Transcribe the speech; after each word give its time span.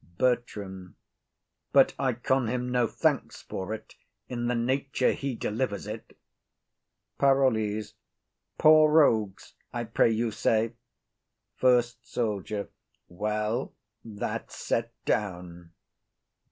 BERTRAM. 0.17 0.95
But 1.71 1.93
I 1.99 2.13
con 2.13 2.47
him 2.47 2.71
no 2.71 2.87
thanks 2.87 3.43
for't 3.43 3.93
in 4.27 4.47
the 4.47 4.55
nature 4.55 5.11
he 5.11 5.35
delivers 5.35 5.85
it. 5.85 6.17
PAROLLES. 7.19 7.93
Poor 8.57 8.91
rogues, 8.91 9.53
I 9.71 9.83
pray 9.83 10.09
you 10.09 10.31
say. 10.31 10.73
FIRST 11.57 12.03
SOLDIER. 12.07 12.69
Well, 13.09 13.75
that's 14.03 14.55
set 14.55 14.91
down. 15.05 15.71